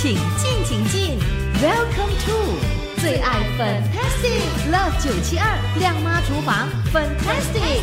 [0.00, 1.18] 请进，请进
[1.60, 7.82] ，Welcome to 最爱 Fantastic Love 九七二亮妈厨房 Fantastic。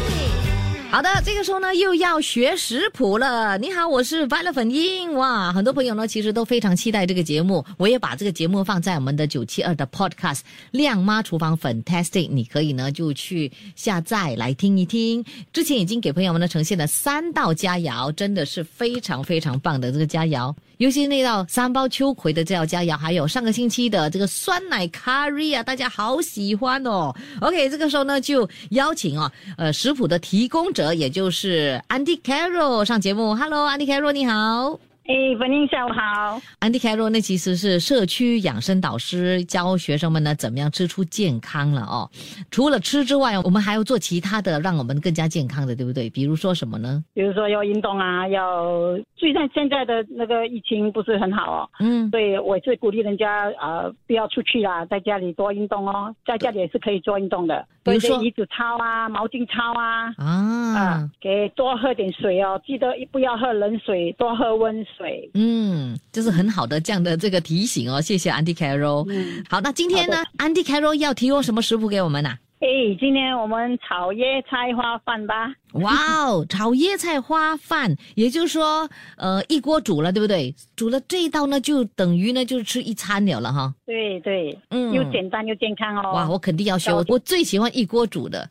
[0.89, 3.57] 好的，这个时候呢又要学食谱了。
[3.57, 5.13] 你好，我是白了粉英。
[5.15, 10.37] 哇，很多朋友呢其实都非常期待这个节目，我也把这个节目放在我们的九七二的 Podcast
[10.71, 15.25] 《亮妈厨房 Fantastic》，你可以呢就去下载来听一听。
[15.51, 20.55] 之前已经给朋友们呢呈现了三道佳肴，真的是非常非常棒的这个佳肴。
[20.77, 27.15] 尤其那道三包秋葵的这道佳肴，还有上个星期的这个酸奶 curry 啊，大家好喜欢哦。
[27.39, 33.33] OK，这个时候呢就邀请啊，呃，食谱的提供者，也就是 Andy Carroll 上节目。
[33.35, 34.77] Hello，Andy Carroll，你好。
[35.07, 36.41] 哎，文英下午好。
[36.61, 42.09] Andy Carroll 那其实是社区养生导师，教学生们呢怎么样吃出健康了哦。
[42.49, 46.09] 除了吃之外，我们还要做其他的，让我们更加健康的，对不对？
[46.09, 47.03] 比如说什么呢？
[47.13, 48.97] 比如说要运动啊，要。
[49.15, 64.94] 虽然现在的那个疫情不是很好哦，嗯，所以我是鼓励人家呃不要出去啦，在家里多运动哦，在家里也是可以做运动的，比如说椅子操啊、毛巾操啊，啊，给多喝点水哦，记得不要喝冷水，多喝温水。
[65.33, 69.05] 嗯，就是很好的这样的这个提醒哦，谢谢 Andy Carroll。
[69.09, 72.37] 嗯，好，那今天呢，Andy Carroll 要提供什么食谱给我们呢？
[72.59, 72.67] 哎，
[72.99, 75.53] 今天我们炒椰菜花饭吧。
[75.73, 75.93] 哇
[76.25, 80.55] 哦，炒椰菜花饭，也就是说，呃，一锅煮了，对不对？
[80.75, 83.71] 煮了这一道呢，就等于呢，就是吃一餐了了哈。
[83.85, 86.13] 对对，嗯，又简单又健康哦。
[86.13, 88.49] 哇，我肯定要学，我最喜欢一锅煮的。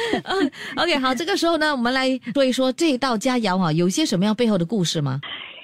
[0.76, 5.20] OK，好，这个时候呢，我们来说一说这一道佳肴哈，有些什么样背后的故事吗？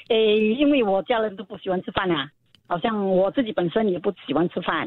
[0.09, 2.29] 诶，因为我家人都不喜欢吃饭啊。
[2.70, 4.87] 好像我自己本身也不喜欢吃饭，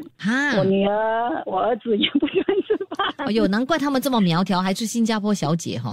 [0.56, 3.26] 我女儿、我儿子也不喜欢吃饭。
[3.26, 5.92] 哎呦，难怪他们这么苗条，还是新加坡小姐哈。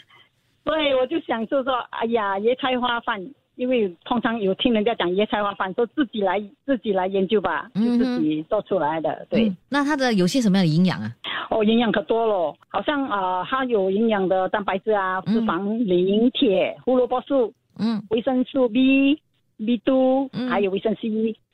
[0.62, 3.18] 对，我就想就说，哎呀，椰菜花饭，
[3.56, 9.26] 因为通常有听人家讲椰菜花饭，说自己来自己来研究吧，就自己做出来的。
[9.28, 11.10] 对，那它的有些什么样的营养啊？
[11.50, 19.20] 哦，营养可多了，好像啊，它有营养的蛋白质啊，脂肪、磷、铁、胡萝卜素，嗯，维生素 B。
[19.58, 21.06] B 度，还有维生素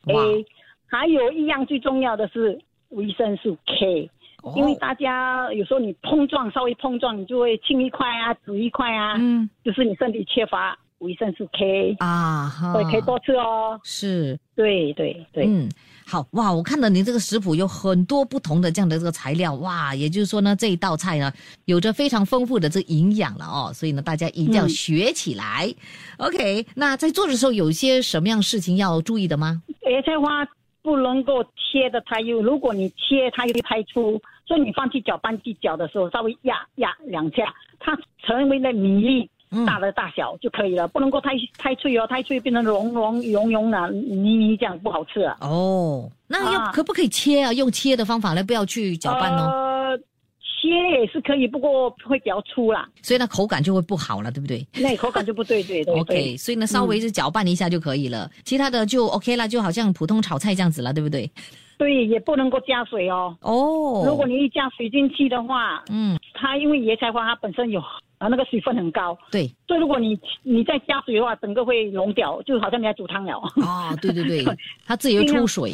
[0.08, 0.44] A，
[0.88, 2.58] 还有一样最重要的是
[2.88, 4.10] 维生素 K，
[4.56, 13.78] 因为大家有时候你碰撞稍微碰撞，你就会青一块啊，紫一块啊，嗯，就是你身体缺乏维生素 K 啊，所以可以多吃哦。
[13.84, 15.68] 是，对对对，嗯。
[16.04, 21.32] 好哇，我看到您这个食谱有很多不同的这样的这个材料哇，也就是说呢，这一道菜呢
[21.64, 25.72] 有着非常丰富的这营养了哦，所以呢大家一定要学起来。
[26.18, 29.62] OK，那在做的时候有一些什么样事情要注意的吗？
[29.88, 30.46] 野菜花
[30.82, 37.96] 不能够切的太幼，如果你切它会太粗，所以你放去搅拌机搅的时候稍微压压两下，它
[38.26, 39.30] 成为了米粒。
[39.66, 45.36] 大的大小就可以了，不能够太太脆哦，太脆变成融融融融的泥泥这样不好吃啊。
[45.40, 47.52] 哦，那要可不可以切啊？
[47.52, 49.50] 用切的方法来，不要去搅拌哦。
[49.50, 49.98] 呃，
[50.40, 54.66] 切也是可以，不过会比较粗啦，所以呢口感就会不好了，对不对？
[54.74, 55.94] 那口感就不对，对对。
[56.00, 61.30] OK，所以呢稍微是搅拌一下就可以了，其他的就 OK 了，就好像普通炒菜这样子了，对不对？
[61.78, 63.36] 对，也不能够加水哦。
[63.40, 67.80] 哦，如果你一加水进去的话，嗯，它因为野菜花它本身有。
[68.18, 73.36] 啊，那个水分很高，对，所以如果你你再加水的话，整个会溶掉，就好像你在煮汤了。
[73.66, 74.44] 啊，对对对，
[74.86, 75.72] 它自己会出水。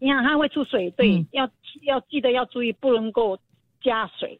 [0.00, 1.48] 你看它会出水，对，要
[1.84, 3.38] 要记得要注意，不能够
[3.80, 4.36] 加水。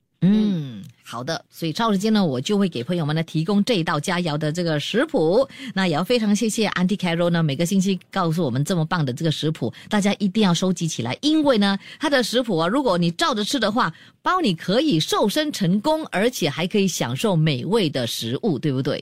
[1.15, 1.17] 嗯。
[1.17, 5.49] 好的，所以超时间呢，我就会给朋友们呢提供这一道佳肴的这个食谱。
[5.73, 13.93] 那也要非常谢谢 Auntie Carol 呢，每个星期告诉我们这么棒的这个食谱，大家一定要收集起来，因为呢，它的食谱啊，如果你照着吃的话，
[14.23, 19.01] 包你可以瘦身成功，而且还可以享受美味的食物，对不对？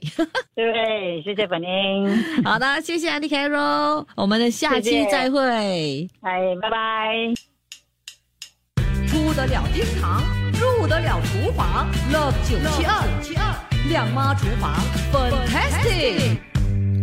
[0.53, 2.43] 对，谢谢本英。
[2.43, 6.07] 好的，谢谢 Auntie Carol，我们的下期再会。
[6.21, 7.33] 哎，拜拜。
[9.07, 10.23] 出得了厅堂。
[10.53, 13.55] 入得厨房，Love 九七二，
[13.89, 14.73] 亮妈厨房
[15.11, 16.52] ，Fantastic。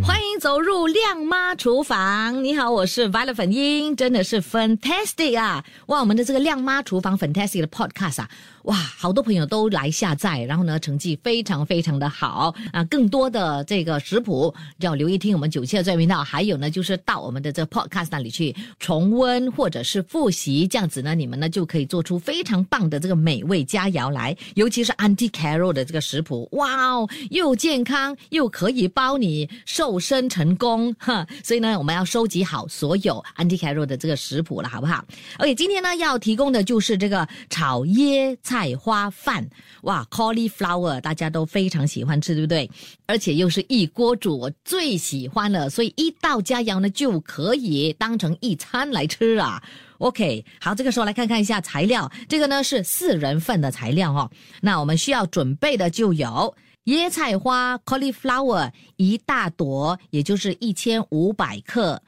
[0.03, 2.43] 欢迎走入亮妈厨房。
[2.43, 5.63] 你好，我是 Violet 粉英，真的是 fantastic 啊！
[5.85, 8.29] 哇，我们的这个亮妈厨房 fantastic 的 podcast 啊，
[8.63, 12.83] 哇，好多朋友都来下载，然后呢，成绩非常非常的好啊！
[12.85, 24.35] 更多的这个食谱要留意听我们九七的专频道，还有呢，就是到我们的这个 podcast 那里去重温或者是复习，这样子呢，你们呢就可以做出非常棒的这个美味佳肴来。
[24.55, 29.90] 尤其是 Auntie Carol 的这个食谱，哇哦，又健康又可以包你瘦。
[29.91, 35.03] 瘦身成功， 哈，所以呢，我们要收集好所有 Andy Carroll 的这个食谱了，好不好
[35.39, 39.45] ？OK，今天呢要提供的就是这个炒椰菜花饭，
[39.81, 42.71] 哇，cauliflower 大家都非常喜欢吃，对不对？
[43.05, 49.61] 而且又是一锅煮，我最喜欢了，所以一道佳肴呢就可以当成一餐来吃啊。
[49.97, 54.31] OK，好，这个时候来看看一下材料，这个呢是四人份的材料哦。
[54.61, 56.55] 那我们需要准备的就有。
[56.85, 62.01] 椰菜花 （cauliflower） 一大朵，也就是一千五百克，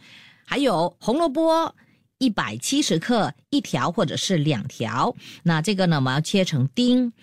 [0.45, 1.75] 还有红萝卜
[2.17, 5.15] 一百七十克，一条或者是两条。
[5.43, 7.13] 那这个呢，我们要切成丁。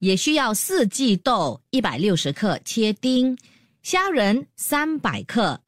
[0.00, 3.36] 也需要四季豆一百六十克，切丁。
[3.82, 5.60] 虾仁三百克，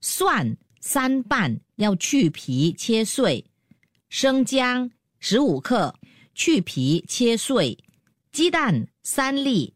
[0.00, 3.44] 蒜三瓣要去皮切碎。
[4.08, 4.90] 生姜
[5.20, 5.94] 十五克，
[6.34, 7.78] 去皮切碎。
[8.32, 9.74] 鸡蛋三粒，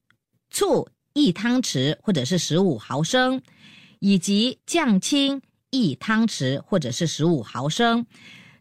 [0.51, 0.89] 醋。
[1.13, 3.43] 一汤匙或者是十五毫升，
[3.99, 8.07] 以及酱青一汤匙或者是十五毫升，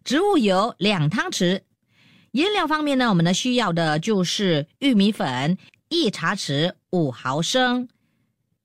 [0.04, 1.62] 植物油两汤匙。
[2.32, 5.58] 颜料方面呢，我们呢需要的就是玉米粉
[5.90, 7.88] 一茶匙五毫升，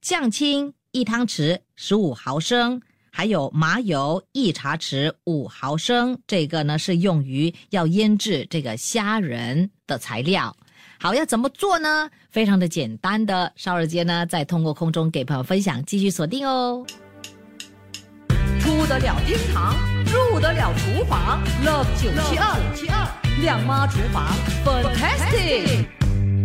[0.03, 6.19] 酱青一汤匙十五毫升，还有麻油一茶匙五毫升。
[6.27, 10.55] 这个呢是用于要腌制这个虾仁的材料。
[11.05, 12.09] 好，要怎么做呢？
[12.31, 16.83] 非常的简单的，稍后间呢再通过空中给朋友分享，继续锁定哦。
[18.59, 22.39] 出得了厅堂，入得了厨房，Love 九七
[22.89, 23.07] 二，
[23.43, 24.25] 亮妈厨房
[24.65, 26.04] ，Fantastic。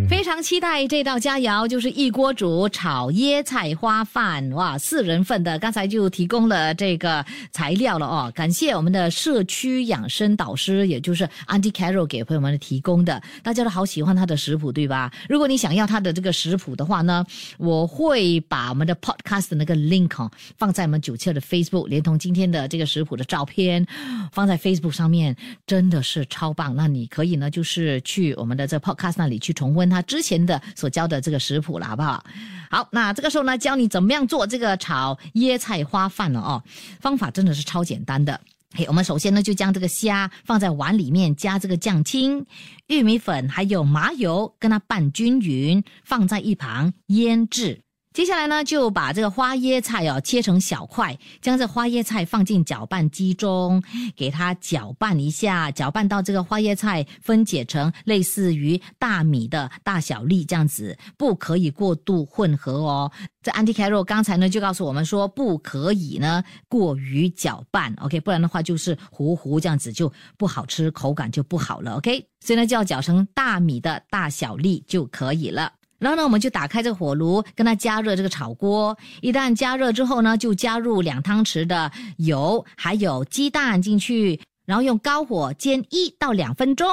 [0.10, 5.58] 非常期待这道佳肴，就是一锅煮炒椰菜花饭，哇，四人份的。
[5.60, 13.22] 刚才就提供了这个材料了哦，感谢我们的社区养生导师，也就是 Andy Carroll 给朋友们提供的。
[13.44, 15.14] 大家都好喜欢他的食谱，对吧？
[15.30, 17.24] 如果你想要他的这个食谱的话呢，
[17.60, 23.86] 我会把我们的 Podcast 那个 link 哦放在我们九七的 Facebook，连同今天的这个食谱的照片
[24.32, 26.76] 放在 Facebook 上面，真的是超棒。
[26.76, 29.99] 那你可以呢，就是去我们的这 Podcast 那里去重温它。
[30.04, 32.24] 之前的所教的这个食谱了，好不好？
[32.70, 36.64] 好，那这个时候呢，教你怎么样做这个炒椰菜花饭了哦。
[37.00, 38.40] 方法真的是超简单的。
[38.76, 42.46] 嘿，我们首先呢，就将这个虾放在碗里面，加这个酱青、
[42.86, 47.82] 玉米粉还有麻油，跟它拌均匀，放在一旁腌制。
[48.12, 53.82] 接下来呢，就把这个花椰菜哦切成小块，将这花椰菜放进搅拌机中，
[54.16, 63.12] 给它搅拌一下，搅拌到这个花椰菜分解成类似于大米的大小粒这样子，不可以过度混合哦。
[63.44, 75.72] 这 Andy Carroll 刚才呢就告诉我们说，不可以呢过于搅拌，OK，不然的话就是糊糊这样子就不好吃，口感就不好了，OK，所以呢就要搅成大米的大小粒就可以了。
[76.00, 78.98] 然后呢，我们就打开这个火炉，跟它加热这个炒锅。
[79.22, 86.88] 一旦加热之后呢，就加入两汤匙的油，还有鸡蛋进去，然后用高火煎一到两分钟，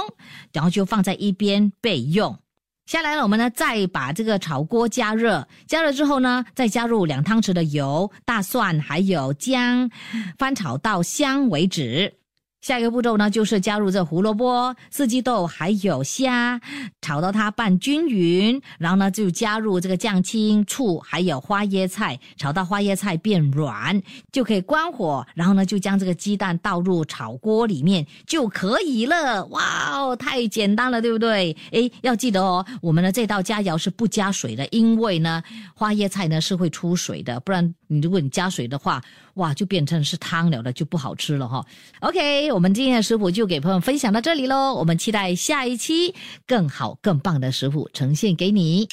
[0.52, 2.36] 然后就放在一边备用。
[2.86, 9.90] 下来了，我们呢再把这个炒锅加热，加热之后呢，再加入两汤匙的油、大蒜还有姜，
[10.38, 12.14] 翻炒到香为止。
[12.66, 16.60] 下一个步骤呢，就是加入这胡萝卜、四季豆还有虾，
[17.00, 24.02] 炒到它拌均匀，然后呢就加入这个酱青、醋还有花椰菜，炒到花椰菜变软
[24.32, 29.46] 就可以关火，然后呢就将这个鸡蛋倒入炒锅里面就可以了。
[29.46, 31.56] 哇哦，太简单了，对不对？
[31.70, 35.40] 诶，要记得哦，我们的这道佳肴是不加水的，因为呢
[35.72, 39.00] 花椰菜呢是会出水的，不然你如果你加水的话。
[39.36, 41.64] 哇，就变成是汤了的，就不好吃了哈。
[42.00, 44.74] OK，我们今天的食谱就给朋友分享到这里喽。
[44.74, 46.14] 我们期待下一期
[46.46, 48.86] 更好更棒的食谱呈现给你。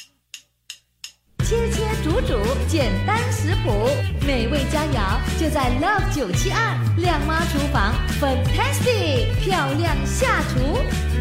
[1.44, 3.70] 切切煮煮，简单食谱，
[4.26, 11.13] 美味佳肴就在 Love 九七二靓妈厨房，Fantastic 漂亮下厨。